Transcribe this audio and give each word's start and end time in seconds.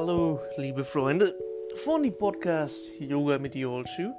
Hallo, 0.00 0.38
liebe 0.56 0.84
Freunde 0.84 1.34
von 1.74 2.04
die 2.04 2.12
Podcast 2.12 2.88
Yoga 3.00 3.36
mit 3.40 3.54
die 3.54 3.66
Holzschuh. 3.66 4.12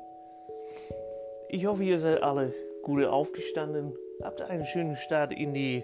Ich 1.48 1.66
hoffe, 1.68 1.86
ihr 1.86 1.98
seid 2.00 2.22
alle 2.22 2.54
gut 2.84 3.06
aufgestanden, 3.06 3.94
habt 4.22 4.42
einen 4.42 4.66
schönen 4.66 4.98
Start 4.98 5.32
in 5.32 5.54
die 5.54 5.82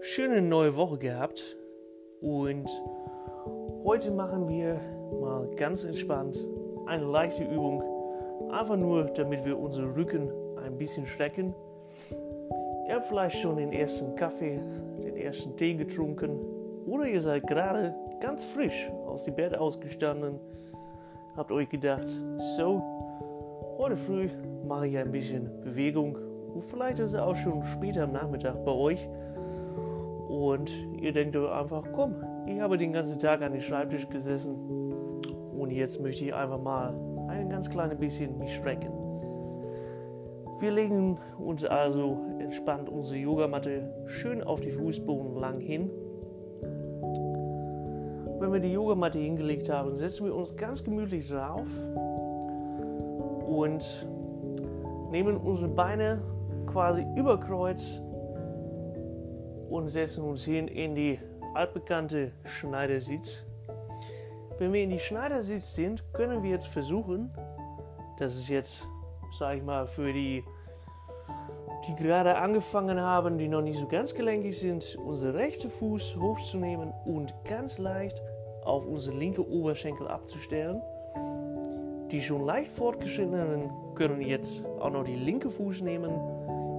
schöne 0.00 0.42
neue 0.42 0.74
Woche 0.74 0.98
gehabt. 0.98 1.56
Und 2.20 2.68
heute 3.84 4.10
machen 4.10 4.48
wir 4.48 4.80
mal 5.20 5.48
ganz 5.54 5.84
entspannt 5.84 6.44
eine 6.86 7.04
leichte 7.04 7.44
Übung, 7.44 7.84
einfach 8.50 8.76
nur 8.76 9.04
damit 9.04 9.44
wir 9.44 9.56
unseren 9.56 9.92
Rücken 9.92 10.32
ein 10.64 10.76
bisschen 10.76 11.06
strecken. 11.06 11.54
Ihr 12.88 12.96
habt 12.96 13.06
vielleicht 13.06 13.38
schon 13.38 13.56
den 13.56 13.72
ersten 13.72 14.16
Kaffee, 14.16 14.60
den 14.98 15.16
ersten 15.16 15.56
Tee 15.56 15.74
getrunken 15.74 16.40
oder 16.86 17.06
ihr 17.06 17.20
seid 17.20 17.46
gerade 17.46 17.94
ganz 18.20 18.44
frisch 18.44 18.90
aus 19.06 19.24
dem 19.24 19.34
Bett 19.34 19.56
ausgestanden, 19.56 20.38
habt 21.36 21.50
euch 21.50 21.68
gedacht, 21.68 22.06
so, 22.56 22.82
heute 23.78 23.96
früh 23.96 24.28
mache 24.66 24.88
ich 24.88 24.98
ein 24.98 25.10
bisschen 25.10 25.50
Bewegung 25.62 26.16
und 26.54 26.62
vielleicht 26.62 26.98
ist 26.98 27.12
es 27.12 27.16
auch 27.16 27.34
schon 27.34 27.64
später 27.64 28.04
am 28.04 28.12
Nachmittag 28.12 28.64
bei 28.64 28.72
euch. 28.72 29.08
Und 30.28 30.70
ihr 31.00 31.12
denkt 31.12 31.34
euch 31.36 31.50
einfach, 31.50 31.84
komm, 31.92 32.14
ich 32.46 32.60
habe 32.60 32.78
den 32.78 32.92
ganzen 32.92 33.18
Tag 33.18 33.42
an 33.42 33.52
den 33.52 33.60
Schreibtisch 33.60 34.08
gesessen 34.08 34.54
und 35.58 35.70
jetzt 35.70 36.00
möchte 36.00 36.24
ich 36.24 36.34
einfach 36.34 36.60
mal 36.60 36.94
ein 37.28 37.48
ganz 37.48 37.70
kleines 37.70 37.98
bisschen 37.98 38.36
mich 38.36 38.54
strecken. 38.54 38.92
Wir 40.60 40.72
legen 40.72 41.18
uns 41.38 41.64
also 41.64 42.18
entspannt 42.38 42.88
unsere 42.90 43.18
Yogamatte 43.18 44.04
schön 44.06 44.42
auf 44.42 44.60
die 44.60 44.72
Fußboden 44.72 45.36
lang 45.36 45.58
hin 45.58 45.90
wenn 48.40 48.52
wir 48.54 48.60
die 48.60 48.72
Yogamatte 48.72 49.18
hingelegt 49.18 49.68
haben, 49.68 49.94
setzen 49.96 50.24
wir 50.24 50.34
uns 50.34 50.56
ganz 50.56 50.82
gemütlich 50.82 51.28
drauf 51.28 51.66
und 53.46 54.06
nehmen 55.10 55.36
unsere 55.36 55.68
Beine 55.68 56.22
quasi 56.66 57.04
über 57.16 57.38
Kreuz 57.38 58.00
und 59.68 59.88
setzen 59.88 60.24
uns 60.24 60.44
hin 60.44 60.68
in 60.68 60.94
die 60.94 61.18
altbekannte 61.54 62.32
Schneidersitz. 62.44 63.44
Wenn 64.58 64.72
wir 64.72 64.84
in 64.84 64.90
die 64.90 64.98
Schneidersitz 64.98 65.74
sind, 65.74 66.02
können 66.14 66.42
wir 66.42 66.50
jetzt 66.50 66.68
versuchen, 66.68 67.30
das 68.18 68.36
ist 68.36 68.48
jetzt, 68.48 68.86
sag 69.38 69.58
ich 69.58 69.62
mal, 69.62 69.86
für 69.86 70.14
die, 70.14 70.42
die 71.86 71.94
gerade 71.94 72.36
angefangen 72.36 73.00
haben, 73.00 73.38
die 73.38 73.48
noch 73.48 73.62
nicht 73.62 73.78
so 73.78 73.86
ganz 73.86 74.14
gelenkig 74.14 74.58
sind, 74.58 74.98
unseren 75.04 75.36
rechten 75.36 75.70
Fuß 75.70 76.16
hochzunehmen 76.16 76.92
und 77.04 77.34
ganz 77.44 77.78
leicht 77.78 78.22
auf 78.64 78.86
unsere 78.86 79.16
linke 79.16 79.48
Oberschenkel 79.48 80.06
abzustellen. 80.06 80.82
Die 82.10 82.20
schon 82.20 82.44
leicht 82.44 82.72
fortgeschrittenen 82.72 83.70
können 83.94 84.20
jetzt 84.20 84.64
auch 84.80 84.90
noch 84.90 85.04
die 85.04 85.16
linke 85.16 85.48
Fuß 85.48 85.80
nehmen, 85.82 86.10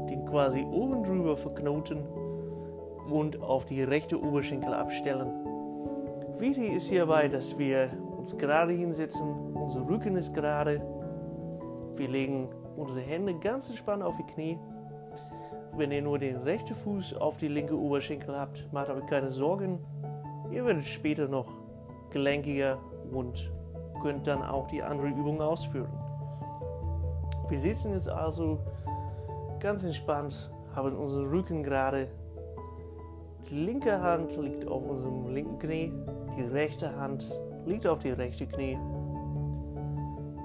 den 0.10 0.26
quasi 0.26 0.64
oben 0.64 1.04
drüber 1.04 1.38
verknoten 1.38 2.06
und 3.10 3.42
auf 3.42 3.66
die 3.66 3.84
rechte 3.84 4.22
Oberschenkel 4.22 4.74
abstellen. 4.74 5.32
Wichtig 6.38 6.74
ist 6.74 6.90
hierbei, 6.90 7.28
dass 7.28 7.58
wir 7.58 7.90
uns 8.18 8.38
gerade 8.38 8.74
hinsetzen, 8.74 9.56
unser 9.56 9.88
Rücken 9.88 10.16
ist 10.16 10.34
gerade. 10.34 10.82
Wir 11.96 12.08
legen 12.08 12.50
unsere 12.76 13.02
Hände 13.02 13.36
ganz 13.36 13.70
entspannt 13.70 14.04
auf 14.04 14.18
die 14.18 14.34
Knie. 14.34 14.60
Wenn 15.78 15.92
ihr 15.92 16.02
nur 16.02 16.20
den 16.20 16.38
rechten 16.38 16.76
Fuß 16.76 17.16
auf 17.16 17.38
die 17.38 17.48
linke 17.48 17.78
Oberschenkel 17.78 18.38
habt, 18.38 18.72
macht 18.74 18.90
aber 18.90 19.02
keine 19.02 19.30
Sorgen. 19.30 19.80
Ihr 20.52 20.66
werdet 20.66 20.86
später 20.86 21.28
noch 21.28 21.48
gelenkiger 22.10 22.78
und 23.12 23.52
könnt 24.02 24.28
dann 24.28 24.44
auch 24.44 24.68
die 24.68 24.84
andere 24.84 25.08
Übung 25.08 25.42
ausführen. 25.42 25.92
Wir 27.48 27.60
sitzen 27.60 27.94
jetzt 27.94 28.10
also 28.10 28.60
ganz 29.60 29.84
entspannt, 29.84 30.52
haben 30.76 30.96
unseren 30.96 31.30
Rücken 31.30 31.64
gerade. 31.64 32.10
Die 33.50 33.56
linke 33.56 34.02
Hand 34.02 34.36
liegt 34.38 34.68
auf 34.68 34.88
unserem 34.88 35.34
linken 35.34 35.60
Knie, 35.60 35.94
die 36.38 36.44
rechte 36.44 36.96
Hand 36.96 37.30
liegt 37.66 37.88
auf 37.88 38.00
die 38.00 38.12
rechte 38.12 38.48
Knie. 38.48 38.78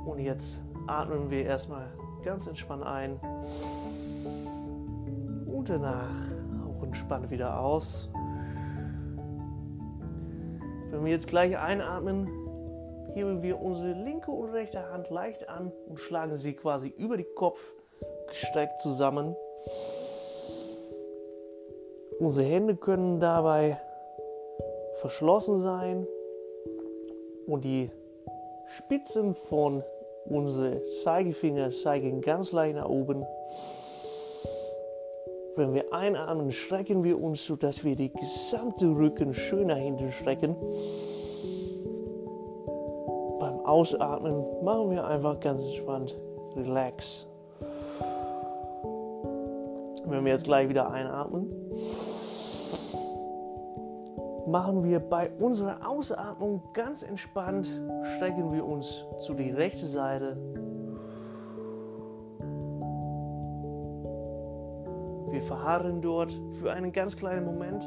Und 0.04 0.20
jetzt 0.20 0.62
atmen 0.86 1.30
wir 1.30 1.44
erstmal 1.44 1.86
ganz 2.22 2.46
entspannt 2.46 2.84
ein 2.84 3.20
und 5.70 5.82
danach 5.82 6.10
auch 6.68 6.82
entspannt 6.82 7.30
wieder 7.30 7.60
aus. 7.60 8.08
Wenn 10.90 11.04
wir 11.04 11.10
jetzt 11.10 11.26
gleich 11.26 11.58
einatmen, 11.58 12.28
heben 13.14 13.42
wir 13.42 13.60
unsere 13.60 13.92
linke 13.92 14.30
und 14.30 14.50
rechte 14.50 14.90
Hand 14.92 15.10
leicht 15.10 15.48
an 15.48 15.72
und 15.88 15.98
schlagen 15.98 16.36
sie 16.36 16.54
quasi 16.54 16.88
über 16.96 17.16
den 17.16 17.26
Kopf 17.34 17.58
gestreckt 18.28 18.78
zusammen. 18.78 19.34
Unsere 22.20 22.46
Hände 22.46 22.76
können 22.76 23.18
dabei 23.18 23.80
verschlossen 25.00 25.60
sein 25.62 26.06
und 27.46 27.64
die 27.64 27.90
Spitzen 28.70 29.34
von 29.34 29.82
unseren 30.26 30.78
Zeigefinger 31.02 31.70
zeigen 31.70 32.20
ganz 32.20 32.52
leicht 32.52 32.76
nach 32.76 32.88
oben. 32.88 33.26
Wenn 35.56 35.72
wir 35.72 35.90
einatmen, 35.94 36.52
strecken 36.52 37.02
wir 37.02 37.18
uns, 37.18 37.46
sodass 37.46 37.82
wir 37.82 37.96
die 37.96 38.12
gesamte 38.12 38.86
Rücken 38.88 39.32
schön 39.32 39.68
nach 39.68 39.78
hinten 39.78 40.12
strecken. 40.12 40.54
Beim 43.40 43.60
Ausatmen 43.64 44.44
machen 44.62 44.90
wir 44.90 45.06
einfach 45.06 45.40
ganz 45.40 45.64
entspannt 45.64 46.14
Relax. 46.56 47.26
Wenn 50.04 50.24
wir 50.24 50.32
jetzt 50.32 50.44
gleich 50.44 50.68
wieder 50.68 50.90
einatmen, 50.90 51.50
machen 54.46 54.84
wir 54.84 55.00
bei 55.00 55.30
unserer 55.40 55.88
Ausatmung 55.88 56.62
ganz 56.74 57.02
entspannt, 57.02 57.66
strecken 58.16 58.52
wir 58.52 58.64
uns 58.64 59.06
zu 59.20 59.32
die 59.32 59.50
rechte 59.50 59.86
Seite 59.86 60.36
Wir 65.30 65.42
verharren 65.42 66.00
dort 66.00 66.38
für 66.60 66.72
einen 66.72 66.92
ganz 66.92 67.16
kleinen 67.16 67.44
Moment 67.44 67.86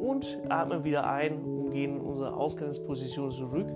und 0.00 0.38
atmen 0.48 0.84
wieder 0.84 1.08
ein 1.08 1.42
und 1.42 1.70
gehen 1.70 1.96
in 1.96 2.00
unsere 2.00 2.36
Ausgangsposition 2.36 3.30
zurück. 3.30 3.66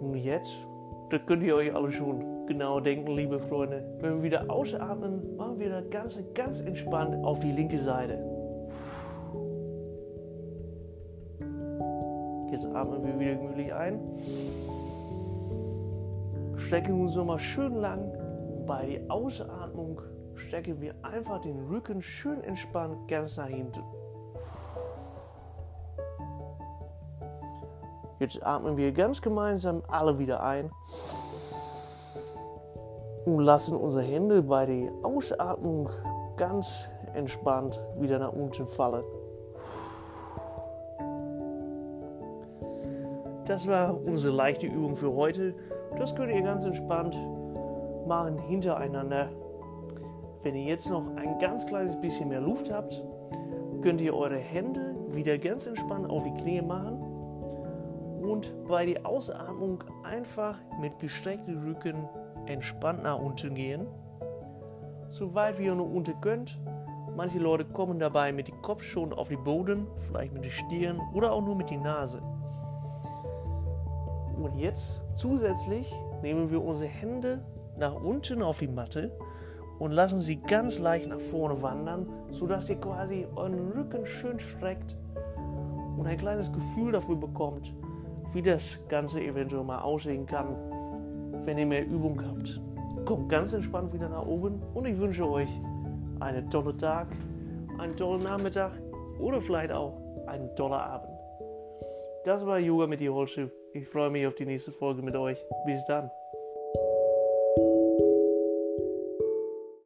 Und 0.00 0.14
jetzt, 0.16 0.52
das 1.10 1.26
könnt 1.26 1.42
ihr 1.42 1.56
euch 1.56 1.74
alle 1.74 1.92
schon 1.92 2.46
genau 2.46 2.80
denken, 2.80 3.12
liebe 3.12 3.38
Freunde. 3.38 3.84
Wenn 4.00 4.16
wir 4.16 4.22
wieder 4.22 4.50
ausatmen, 4.50 5.36
machen 5.36 5.58
wir 5.58 5.68
das 5.68 5.90
Ganze 5.90 6.24
ganz 6.34 6.60
entspannt 6.60 7.16
auf 7.24 7.40
die 7.40 7.52
linke 7.52 7.78
Seite. 7.78 8.18
Jetzt 12.50 12.66
atmen 12.66 13.04
wir 13.04 13.18
wieder 13.18 13.34
gemütlich 13.34 13.72
ein. 13.72 14.00
Strecken 16.56 17.00
uns 17.00 17.14
nochmal 17.14 17.38
schön 17.38 17.74
lang 17.74 18.10
bei 18.70 18.86
der 18.86 19.10
Ausatmung 19.10 20.00
strecken 20.36 20.80
wir 20.80 20.94
einfach 21.02 21.40
den 21.40 21.58
Rücken 21.66 22.00
schön 22.00 22.40
entspannt 22.44 23.08
ganz 23.08 23.36
nach 23.36 23.48
hinten. 23.48 23.82
Jetzt 28.20 28.40
atmen 28.46 28.76
wir 28.76 28.92
ganz 28.92 29.20
gemeinsam 29.20 29.82
alle 29.88 30.20
wieder 30.20 30.40
ein 30.44 30.70
und 33.24 33.40
lassen 33.40 33.76
unsere 33.76 34.04
Hände 34.04 34.40
bei 34.40 34.66
der 34.66 34.92
Ausatmung 35.02 35.90
ganz 36.36 36.88
entspannt 37.12 37.80
wieder 37.98 38.20
nach 38.20 38.32
unten 38.32 38.68
fallen. 38.68 39.02
Das 43.46 43.66
war 43.66 44.00
unsere 44.00 44.32
leichte 44.32 44.68
Übung 44.68 44.94
für 44.94 45.12
heute. 45.12 45.56
Das 45.98 46.14
könnt 46.14 46.32
ihr 46.32 46.42
ganz 46.42 46.64
entspannt 46.64 47.16
machen 48.10 48.38
hintereinander. 48.40 49.28
Wenn 50.42 50.56
ihr 50.56 50.64
jetzt 50.64 50.90
noch 50.90 51.06
ein 51.14 51.38
ganz 51.38 51.64
kleines 51.64 51.98
bisschen 52.00 52.28
mehr 52.28 52.40
Luft 52.40 52.68
habt, 52.72 53.00
könnt 53.82 54.00
ihr 54.00 54.16
eure 54.16 54.36
Hände 54.36 54.96
wieder 55.12 55.38
ganz 55.38 55.68
entspannt 55.68 56.10
auf 56.10 56.24
die 56.24 56.34
Knie 56.42 56.60
machen 56.60 57.00
und 58.20 58.52
bei 58.66 58.84
der 58.84 59.06
Ausatmung 59.06 59.84
einfach 60.02 60.58
mit 60.80 60.98
gestrecktem 60.98 61.62
Rücken 61.62 62.08
entspannt 62.46 63.04
nach 63.04 63.20
unten 63.20 63.54
gehen. 63.54 63.86
So 65.10 65.32
weit 65.36 65.60
wie 65.60 65.66
ihr 65.66 65.76
nur 65.76 65.88
unten 65.88 66.20
könnt. 66.20 66.58
Manche 67.16 67.38
Leute 67.38 67.64
kommen 67.64 68.00
dabei 68.00 68.32
mit 68.32 68.48
dem 68.48 68.60
Kopf 68.60 68.82
schon 68.82 69.12
auf 69.12 69.28
den 69.28 69.44
Boden, 69.44 69.86
vielleicht 69.98 70.32
mit 70.32 70.44
der 70.44 70.50
Stirn 70.50 71.00
oder 71.14 71.30
auch 71.30 71.42
nur 71.42 71.54
mit 71.54 71.70
der 71.70 71.78
Nase. 71.78 72.20
Und 74.36 74.56
jetzt 74.56 75.00
zusätzlich 75.14 75.94
nehmen 76.22 76.50
wir 76.50 76.60
unsere 76.60 76.90
Hände 76.90 77.44
nach 77.80 77.94
unten 77.94 78.42
auf 78.42 78.58
die 78.58 78.68
Matte 78.68 79.10
und 79.78 79.92
lassen 79.92 80.20
sie 80.20 80.36
ganz 80.36 80.78
leicht 80.78 81.08
nach 81.08 81.20
vorne 81.20 81.60
wandern, 81.62 82.06
sodass 82.30 82.68
ihr 82.70 82.76
quasi 82.76 83.26
euren 83.34 83.72
Rücken 83.72 84.06
schön 84.06 84.38
streckt 84.38 84.96
und 85.96 86.06
ein 86.06 86.18
kleines 86.18 86.52
Gefühl 86.52 86.92
dafür 86.92 87.16
bekommt, 87.16 87.74
wie 88.32 88.42
das 88.42 88.78
Ganze 88.88 89.20
eventuell 89.20 89.64
mal 89.64 89.80
aussehen 89.80 90.26
kann, 90.26 90.54
wenn 91.44 91.58
ihr 91.58 91.66
mehr 91.66 91.86
Übung 91.86 92.22
habt. 92.24 92.60
Kommt 93.06 93.30
ganz 93.30 93.54
entspannt 93.54 93.92
wieder 93.92 94.08
nach 94.08 94.26
oben 94.26 94.62
und 94.74 94.84
ich 94.84 94.98
wünsche 94.98 95.28
euch 95.28 95.48
einen 96.20 96.48
tollen 96.50 96.76
Tag, 96.76 97.08
einen 97.78 97.96
tollen 97.96 98.22
Nachmittag 98.22 98.72
oder 99.18 99.40
vielleicht 99.40 99.72
auch 99.72 99.94
einen 100.26 100.54
tollen 100.54 100.74
Abend. 100.74 101.10
Das 102.24 102.44
war 102.44 102.58
Yoga 102.58 102.86
mit 102.86 103.00
die 103.00 103.08
Holschiff. 103.08 103.50
Ich 103.72 103.88
freue 103.88 104.10
mich 104.10 104.26
auf 104.26 104.34
die 104.34 104.44
nächste 104.44 104.72
Folge 104.72 105.00
mit 105.00 105.16
euch. 105.16 105.42
Bis 105.64 105.86
dann. 105.86 106.10